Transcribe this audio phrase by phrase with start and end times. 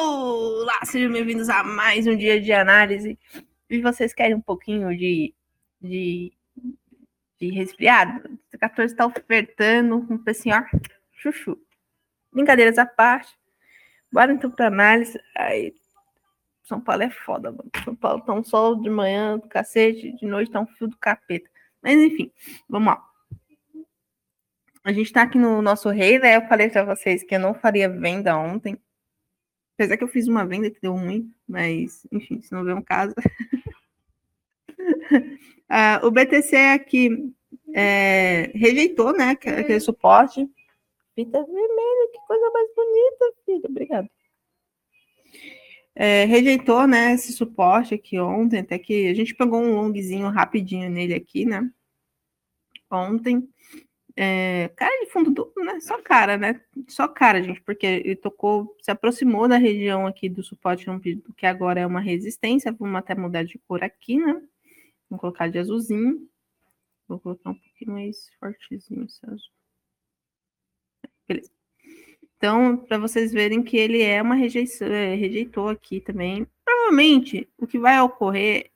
[0.00, 3.18] Olá, sejam bem-vindos a mais um dia de análise.
[3.68, 5.34] E vocês querem um pouquinho de,
[5.80, 6.32] de,
[7.36, 8.38] de resfriado?
[8.54, 10.78] O 14 está ofertando um precinho, ó,
[11.14, 11.58] chuchu.
[12.32, 13.36] Brincadeiras à parte.
[14.12, 15.18] Bora então para análise.
[15.36, 15.74] Aí,
[16.62, 17.68] São Paulo é foda, mano.
[17.84, 20.96] São Paulo tá um sol de manhã do cacete, de noite tá um fio do
[20.96, 21.50] capeta.
[21.82, 22.30] Mas enfim,
[22.68, 23.04] vamos lá.
[24.84, 26.36] A gente tá aqui no nosso rei, né?
[26.36, 28.80] Eu falei para vocês que eu não faria venda ontem.
[29.78, 32.82] Apesar que eu fiz uma venda que deu ruim, mas, enfim, se não vê um
[32.82, 33.14] caso.
[34.72, 37.32] uh, o BTC aqui
[37.72, 40.44] é, rejeitou, né, aquele suporte.
[41.14, 43.62] Fita vermelha, que coisa mais bonita, filho.
[43.66, 44.10] Obrigada.
[45.94, 50.90] É, rejeitou, né, esse suporte aqui ontem, até que a gente pegou um longzinho rapidinho
[50.90, 51.70] nele aqui, né,
[52.90, 53.48] ontem.
[54.16, 55.80] É, cara fundo duplo, né?
[55.80, 56.60] Só cara, né?
[56.88, 61.46] Só cara, gente, porque ele tocou, se aproximou da região aqui do suporte rompido, que
[61.46, 62.72] agora é uma resistência.
[62.72, 64.40] Vamos até mudar de cor aqui, né?
[65.10, 66.28] Vou colocar de azulzinho.
[67.08, 69.50] Vou colocar um pouquinho mais fortezinho esse azul.
[71.26, 71.50] Beleza.
[72.36, 76.46] Então, para vocês verem que ele é uma rejeição, é, rejeitou aqui também.
[76.64, 78.70] Provavelmente, o que vai ocorrer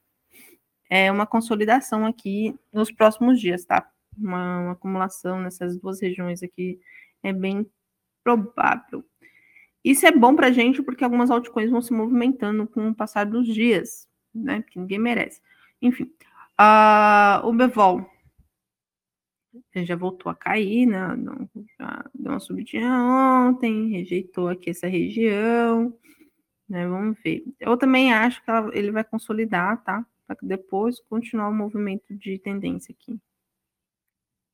[0.91, 3.92] é uma consolidação aqui nos próximos dias, tá?
[4.17, 6.81] Uma, uma acumulação nessas duas regiões aqui
[7.23, 7.67] é bem
[8.23, 9.05] provável.
[9.85, 13.27] Isso é bom para a gente porque algumas altcoins vão se movimentando com o passar
[13.27, 14.63] dos dias, né?
[14.63, 15.41] Que ninguém merece.
[15.81, 16.05] Enfim,
[16.61, 18.09] uh, o Bevol
[19.77, 21.01] já voltou a cair, né?
[21.79, 25.97] Já deu uma subidinha ontem, rejeitou aqui essa região,
[26.69, 26.87] né?
[26.87, 27.45] Vamos ver.
[27.61, 30.07] Eu também acho que ela, ele vai consolidar, tá?
[30.27, 33.21] Para depois continuar o movimento de tendência aqui.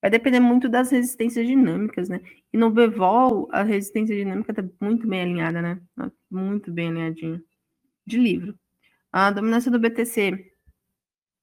[0.00, 2.20] Vai depender muito das resistências dinâmicas, né?
[2.52, 5.80] E no Bevol, a resistência dinâmica está muito bem alinhada, né?
[5.96, 7.42] Tá muito bem alinhadinha.
[8.06, 8.56] De livro.
[9.12, 10.52] A dominância do BTC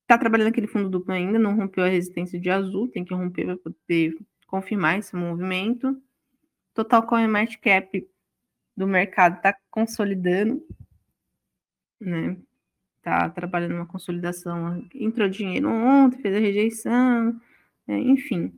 [0.01, 3.45] está trabalhando aquele fundo duplo ainda, não rompeu a resistência de azul, tem que romper
[3.45, 4.15] para poder
[4.47, 6.01] confirmar esse movimento.
[6.73, 8.07] Total Coin Market Cap
[8.77, 10.65] do mercado está consolidando,
[11.99, 12.37] né?
[13.01, 14.87] Tá trabalhando uma consolidação.
[14.93, 17.39] Entrou dinheiro ontem, fez a rejeição
[17.87, 18.53] é, enfim,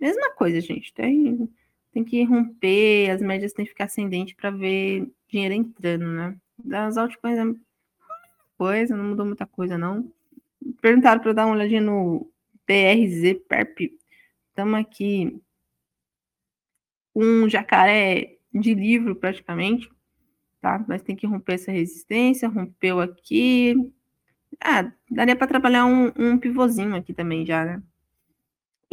[0.00, 0.92] mesma coisa, gente.
[0.92, 1.48] Tem,
[1.92, 6.36] tem que romper, as médias têm que ficar ascendente para ver dinheiro entrando, né?
[6.58, 7.60] Das altcoins é
[8.56, 10.10] coisa, não mudou muita coisa, não.
[10.80, 12.30] Perguntaram para dar uma olhadinha no
[12.66, 13.92] PRZ PERP.
[14.50, 15.40] Estamos aqui
[17.14, 19.90] um jacaré de livro praticamente,
[20.60, 20.84] tá?
[20.88, 23.74] Mas tem que romper essa resistência, rompeu aqui.
[24.60, 27.82] Ah, daria para trabalhar um, um pivôzinho aqui também já, né?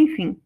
[0.01, 0.39] Enfim,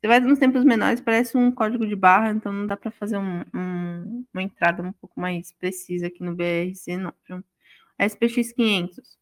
[0.00, 3.18] você vai nos tempos menores, parece um código de barra, então não dá para fazer
[3.18, 7.12] um, um, uma entrada um pouco mais precisa aqui no BRC, não.
[7.98, 9.18] SPX 500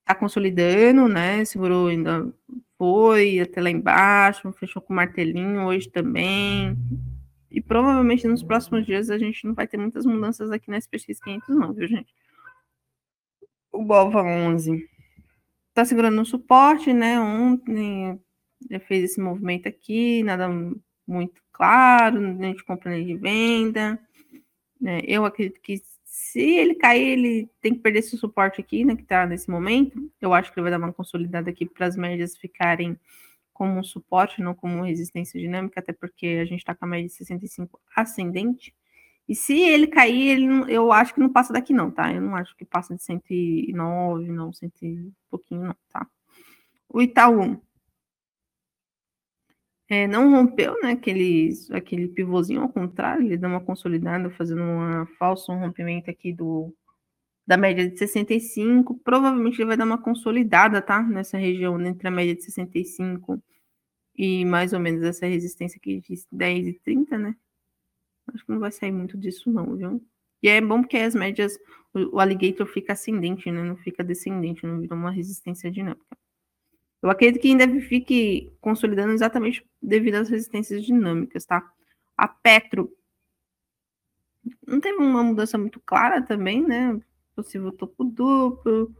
[0.00, 1.42] está consolidando, né?
[1.46, 2.30] Segurou ainda,
[2.76, 6.76] foi até lá embaixo, fechou com martelinho hoje também.
[7.50, 11.18] E provavelmente nos próximos dias a gente não vai ter muitas mudanças aqui na SPX
[11.20, 12.14] 500, não, viu, gente?
[13.72, 14.86] O Bova 11
[15.70, 17.18] está segurando no suporte, né?
[17.18, 18.20] Ontem
[18.68, 20.48] já fez esse movimento aqui, nada
[21.06, 23.98] muito claro, nem de compra nem de venda.
[24.80, 25.00] Né?
[25.04, 29.02] Eu acredito que se ele cair, ele tem que perder esse suporte aqui, né, que
[29.02, 30.10] está nesse momento.
[30.20, 32.98] Eu acho que ele vai dar uma consolidada aqui para as médias ficarem
[33.52, 37.06] como um suporte, não como resistência dinâmica, até porque a gente está com a média
[37.06, 38.74] de 65 ascendente.
[39.28, 42.12] E se ele cair, ele não, eu acho que não passa daqui não, tá?
[42.12, 46.06] Eu não acho que passa de 109, não, 100 e pouquinho não, tá?
[46.88, 47.60] O Itaú,
[49.90, 55.04] é, não rompeu, né, aquele, aquele pivôzinho, ao contrário, ele deu uma consolidada, fazendo um
[55.18, 56.72] falso rompimento aqui do,
[57.44, 62.10] da média de 65, provavelmente ele vai dar uma consolidada, tá, nessa região, entre a
[62.10, 63.42] média de 65
[64.16, 67.34] e mais ou menos essa resistência aqui de 10 e 30, né,
[68.32, 70.00] acho que não vai sair muito disso não, viu?
[70.40, 71.58] E é bom porque as médias,
[71.92, 76.16] o, o alligator fica ascendente, né, não fica descendente, não vira uma resistência dinâmica.
[77.02, 81.72] Eu acredito que ainda fique consolidando exatamente devido às resistências dinâmicas, tá?
[82.16, 82.94] A Petro
[84.66, 86.98] não teve uma mudança muito clara também, né?
[87.34, 88.94] Possível topo duplo.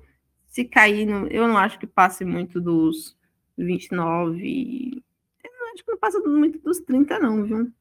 [0.47, 3.17] Se cair, eu não acho que passe muito dos
[3.56, 5.02] 29.
[5.44, 7.73] Eu acho que não passa muito dos 30, não, viu?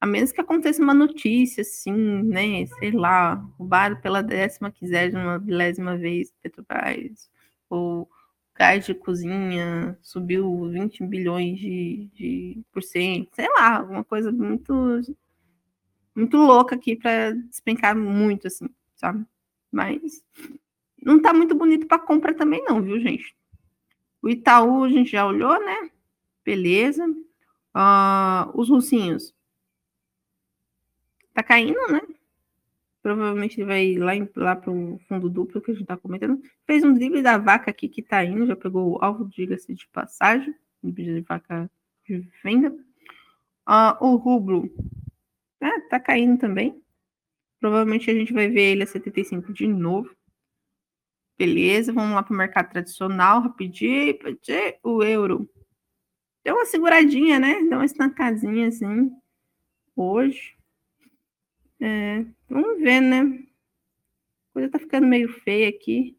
[0.00, 2.66] A menos que aconteça uma notícia, assim, né?
[2.78, 7.30] Sei lá, roubaram pela décima quinzésima, milésima vez Petrobras.
[7.70, 8.08] Ou
[8.56, 14.74] gás de cozinha subiu 20 bilhões de, de por cento, sei lá, alguma coisa muito
[16.14, 19.26] muito louca aqui para despencar muito, assim, sabe?
[19.70, 20.24] Mas
[21.02, 23.36] não tá muito bonito para compra também, não, viu, gente?
[24.22, 25.90] O Itaú a gente já olhou, né?
[26.44, 27.04] Beleza.
[27.06, 29.34] Uh, os russinhos.
[31.34, 32.00] Tá caindo, né?
[33.06, 36.42] Provavelmente ele vai lá, lá pro fundo duplo que a gente tá comentando.
[36.66, 39.86] Fez um drible da vaca aqui que tá indo, já pegou o alvo, diga-se de
[39.86, 40.52] passagem.
[40.82, 41.70] Drible de vaca
[42.04, 42.76] de venda.
[43.64, 44.68] Uh, o rublo
[45.62, 46.82] ah, tá caindo também.
[47.60, 50.10] Provavelmente a gente vai ver ele a 75 de novo.
[51.38, 54.18] Beleza, vamos lá para o mercado tradicional, rapidinho.
[54.82, 55.48] O euro.
[56.44, 57.62] Deu uma seguradinha, né?
[57.66, 59.12] Deu uma estancadinha assim.
[59.94, 60.55] Hoje.
[61.80, 63.20] É, vamos ver, né?
[64.50, 66.16] A coisa tá ficando meio feia aqui.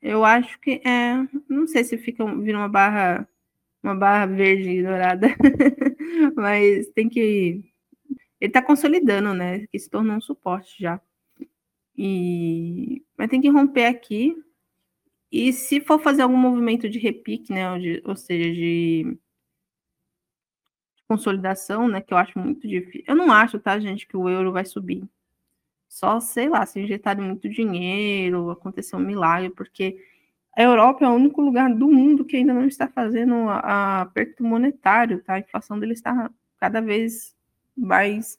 [0.00, 1.14] Eu acho que é.
[1.48, 3.28] Não sei se fica vira uma barra.
[3.82, 5.28] Uma barra verde e dourada.
[6.36, 7.72] Mas tem que
[8.42, 9.68] ele está consolidando, né?
[9.68, 11.00] Que se tornou um suporte já.
[11.96, 14.34] E mas tem que romper aqui.
[15.30, 17.72] E se for fazer algum movimento de repique, né?
[17.72, 19.16] Ou, de, ou seja, de
[21.08, 22.00] consolidação, né?
[22.00, 23.04] Que eu acho muito difícil.
[23.06, 25.04] Eu não acho, tá, gente, que o euro vai subir.
[25.88, 29.98] Só, sei lá, se injetarem muito dinheiro, acontecer um milagre, porque
[30.56, 35.22] a Europa é o único lugar do mundo que ainda não está fazendo aperto monetário,
[35.22, 35.34] tá?
[35.34, 37.34] A inflação dele está cada vez
[37.76, 38.38] mais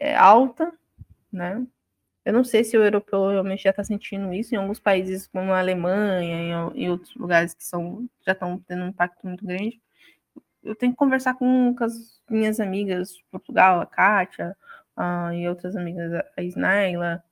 [0.00, 0.72] é, alta,
[1.32, 1.66] né?
[2.24, 5.52] Eu não sei se o europeu realmente já está sentindo isso em alguns países como
[5.52, 9.80] a Alemanha e outros lugares que são já estão tendo um impacto muito grande.
[10.64, 14.56] Eu tenho que conversar com, com as minhas amigas de Portugal, a Kátia,
[14.96, 17.22] uh, e outras amigas, a Snaila,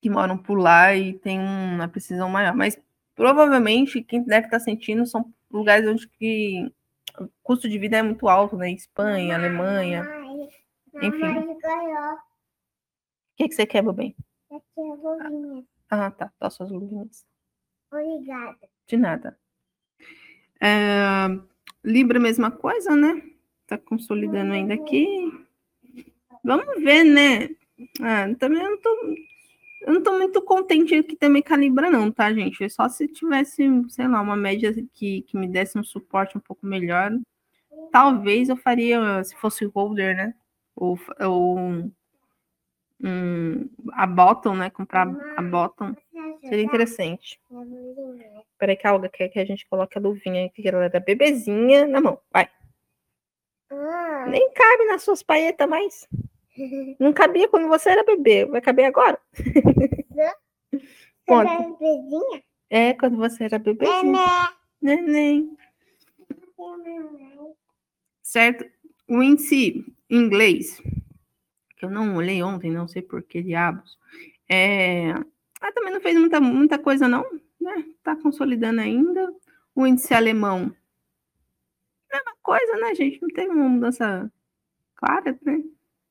[0.00, 2.54] que moram por lá e tem uma precisão maior.
[2.54, 2.80] Mas
[3.14, 6.72] provavelmente quem deve estar tá sentindo são lugares onde que
[7.18, 8.70] o custo de vida é muito alto, né?
[8.70, 10.04] Espanha, Alemanha.
[10.94, 11.38] Enfim.
[11.38, 11.56] O
[13.36, 14.16] que, que você quer, bem?
[14.50, 15.64] Eu quero luvinhas.
[15.90, 16.32] Ah, tá.
[16.40, 17.26] Dá suas luvinhas.
[17.90, 18.68] Obrigada.
[18.86, 19.38] De nada.
[20.60, 21.26] É,
[21.84, 23.22] Libra, mesma coisa, né?
[23.66, 25.32] Tá consolidando ainda aqui.
[26.44, 27.48] Vamos ver, né?
[28.00, 29.16] Ah, também eu não tô
[29.82, 32.64] eu não tô muito contente que também calibra, não, tá, gente?
[32.64, 36.40] É só se tivesse, sei lá, uma média que, que me desse um suporte um
[36.40, 37.12] pouco melhor.
[37.92, 40.34] Talvez eu faria, se fosse holder, né?
[40.74, 41.58] Ou, ou
[43.02, 44.70] um, a bottom, né?
[44.70, 45.94] Comprar a bottom.
[46.40, 47.38] Seria interessante.
[48.58, 51.86] Peraí que a Olga quer que a gente coloque a luvinha que ela era bebezinha
[51.86, 52.20] na mão.
[52.32, 52.48] Vai.
[53.70, 54.26] Ah.
[54.28, 56.08] Nem cabe nas suas paetas mais.
[56.98, 58.46] Não cabia quando você era bebê.
[58.46, 59.18] Vai caber agora?
[61.28, 62.42] Você era bebezinha?
[62.70, 64.52] É, quando você era bebezinha.
[64.80, 65.56] Neném.
[68.22, 68.64] Certo?
[69.08, 70.80] O índice inglês,
[71.76, 73.98] que eu não olhei ontem, não sei por que diabos.
[74.48, 75.10] É...
[75.60, 77.24] Ah, também não fez muita, muita coisa, não.
[77.66, 77.84] Né?
[78.00, 79.34] Tá consolidando ainda.
[79.74, 80.72] O índice alemão.
[82.10, 83.20] Mesma coisa, né, gente?
[83.20, 84.30] Não teve uma mudança
[84.94, 85.64] clara, né?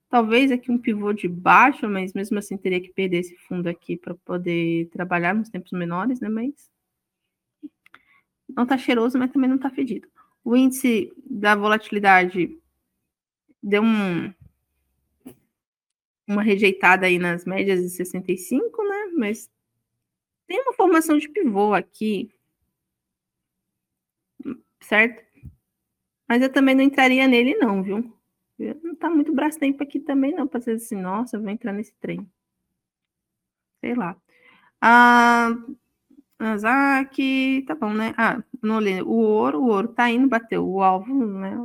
[0.10, 3.96] Talvez aqui um pivô de baixo, mas mesmo assim teria que perder esse fundo aqui
[3.96, 6.28] para poder trabalhar nos tempos menores, né?
[6.28, 6.70] Mas
[8.50, 10.10] não tá cheiroso, mas também não tá fedido.
[10.44, 12.60] O índice da volatilidade
[13.64, 14.32] deu um,
[16.28, 19.12] uma rejeitada aí nas médias de 65, né?
[19.18, 19.50] Mas
[20.48, 22.30] tem uma formação de pivô aqui,
[24.82, 25.24] certo?
[26.28, 28.14] Mas eu também não entraria nele, não, viu?
[28.84, 31.94] Não tá muito braço tempo aqui também, não, para dizer assim, nossa, vou entrar nesse
[31.96, 32.28] trem.
[33.82, 34.16] Sei lá.
[34.82, 35.50] Ah,
[36.40, 38.14] Azaki, tá bom, né?
[38.18, 39.02] Ah, não olhei.
[39.02, 41.58] O ouro, o ouro tá indo, bateu o alvo, né?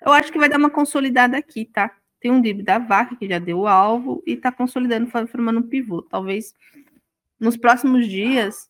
[0.00, 1.94] Eu acho que vai dar uma consolidada aqui, tá?
[2.20, 5.68] Tem um drible da vaca que já deu o alvo e tá consolidando, formando um
[5.68, 6.02] pivô.
[6.02, 6.54] Talvez
[7.40, 8.68] nos próximos dias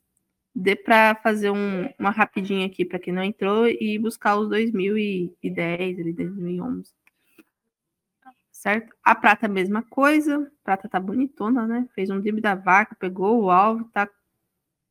[0.55, 6.01] dê para fazer um, uma rapidinha aqui para quem não entrou e buscar os 2010,
[6.01, 6.99] ali, 2011
[8.59, 8.95] certo?
[9.05, 10.51] A prata, mesma coisa.
[10.63, 11.89] A prata tá bonitona, né?
[11.95, 14.09] Fez um drible da vaca, pegou o alvo, tá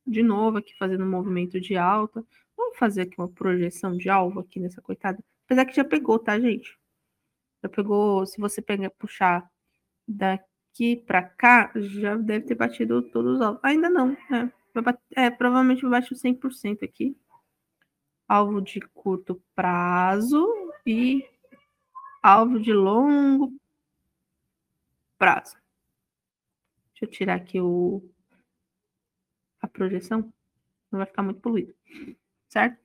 [0.06, 2.24] de novo aqui fazendo um movimento de alta.
[2.56, 5.22] Vamos fazer aqui uma projeção de alvo aqui nessa coitada.
[5.44, 6.78] Apesar que já pegou, tá, gente?
[7.62, 9.48] Já pegou, se você pegar, puxar
[10.72, 13.60] daqui para cá, já deve ter batido todos os alvos.
[13.64, 14.52] Ainda não, né?
[15.16, 17.16] É, provavelmente vai bater 100% aqui.
[18.28, 20.46] Alvo de curto prazo
[20.86, 21.26] e
[22.22, 23.52] alvo de longo
[25.18, 25.56] prazo.
[26.92, 28.02] Deixa eu tirar aqui o,
[29.60, 30.32] a projeção,
[30.90, 31.74] não vai ficar muito poluído,
[32.48, 32.78] certo?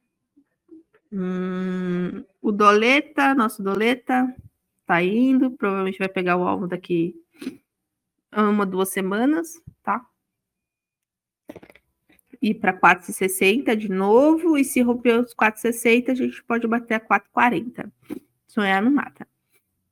[1.11, 4.35] Hum, o doleta, nosso doleta,
[4.85, 5.51] tá indo.
[5.51, 7.22] Provavelmente vai pegar o alvo daqui
[8.41, 10.05] uma, duas semanas, tá?
[12.41, 14.57] Ir para 4,60 de novo.
[14.57, 17.91] E se romper os 4,60, a gente pode bater a 4,40.
[18.47, 19.27] Sonhar não mata.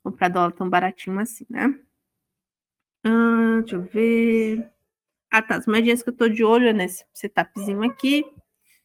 [0.03, 1.79] Comprar dólar tão baratinho assim, né?
[3.03, 4.69] Ah, deixa eu ver.
[5.29, 5.55] Ah, tá.
[5.57, 8.25] As moedinhas que eu tô de olho é nesse setupzinho aqui.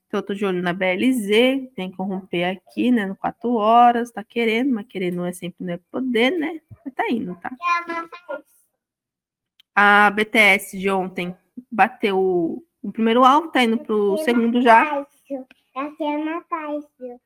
[0.07, 1.29] Então, eu tô de olho na BLZ,
[1.75, 5.65] tem que romper aqui, né, no 4 horas, tá querendo, mas querer não é sempre
[5.67, 6.61] não é poder, né?
[6.85, 7.51] Mas tá indo, tá?
[9.79, 11.37] A BTS de ontem
[11.71, 15.07] bateu o primeiro alvo, tá indo pro segundo já.
[15.99, 17.21] Quero matar isso.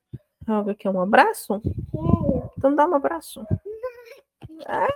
[0.48, 1.60] Algo aqui é um abraço?
[1.60, 2.50] Quero.
[2.58, 3.46] Então dá um abraço.
[4.66, 4.86] É,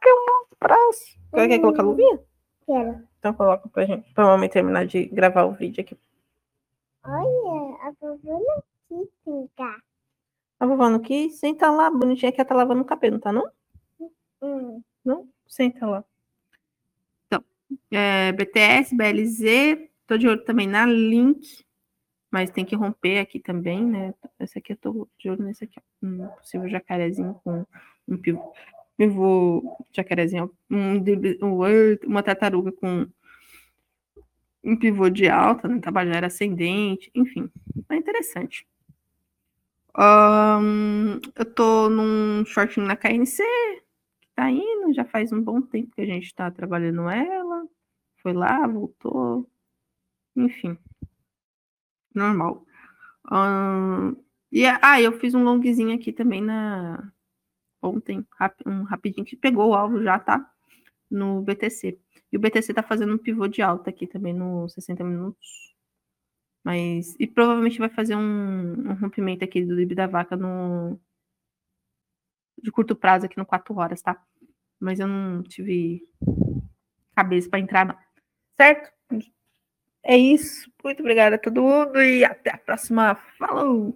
[0.00, 1.18] quer um abraço.
[1.34, 2.18] Quer colocar a luvinha?
[2.64, 3.02] Quero.
[3.18, 5.98] Então coloca pra gente, pra mamãe terminar de gravar o vídeo aqui.
[7.04, 9.76] Olha, a vovó não quis brincar.
[10.58, 11.38] A vovó não quis?
[11.38, 13.50] Senta lá, bonitinha, que ela tá lavando o cabelo, não tá não?
[14.40, 14.82] Hum.
[15.04, 15.28] Não?
[15.46, 16.04] Senta lá.
[17.90, 21.64] É, BTS, BLZ, tô de olho também na Link,
[22.30, 24.14] mas tem que romper aqui também, né?
[24.38, 25.80] Esse aqui eu tô de olho nesse aqui.
[26.02, 27.66] Um possível jacarezinho com
[28.06, 28.52] um pivô,
[28.96, 30.96] pivô jacarezinho, um,
[31.42, 31.58] um
[32.06, 33.08] uma tartaruga com
[34.62, 35.80] um pivô de alta, né?
[36.24, 37.50] Ascendente, enfim,
[37.88, 38.66] é interessante.
[39.94, 43.42] Ahn, eu tô num shortinho na KNC,
[44.20, 47.49] que tá indo, já faz um bom tempo que a gente tá trabalhando ela.
[48.22, 49.48] Foi lá, voltou.
[50.36, 50.78] Enfim.
[52.14, 52.64] Normal.
[53.30, 54.16] Ahn,
[54.52, 57.12] e, ah, eu fiz um longzinho aqui também na.
[57.82, 58.26] Ontem,
[58.66, 60.50] um rapidinho que pegou o alvo já, tá?
[61.10, 61.98] No BTC.
[62.32, 65.74] E o BTC tá fazendo um pivô de alta aqui também no 60 minutos.
[66.64, 67.16] Mas.
[67.20, 70.98] E provavelmente vai fazer um, um rompimento aqui do lib da vaca no.
[72.62, 74.22] De curto prazo aqui no 4 horas, tá?
[74.80, 76.02] Mas eu não tive
[77.14, 77.96] cabeça para entrar, não.
[78.60, 78.90] Certo?
[80.04, 80.70] É isso.
[80.84, 83.14] Muito obrigada a todo mundo e até a próxima.
[83.38, 83.88] Falou!